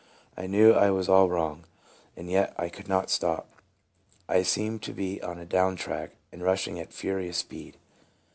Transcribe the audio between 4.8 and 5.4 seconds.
to be on